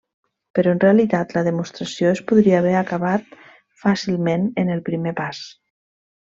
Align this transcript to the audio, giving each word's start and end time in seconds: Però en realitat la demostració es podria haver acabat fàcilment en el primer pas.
Però 0.59 0.71
en 0.75 0.79
realitat 0.83 1.35
la 1.37 1.43
demostració 1.47 2.13
es 2.15 2.23
podria 2.33 2.57
haver 2.63 2.73
acabat 2.81 3.37
fàcilment 3.85 4.51
en 4.65 4.77
el 4.79 4.85
primer 4.91 5.17
pas. 5.25 5.47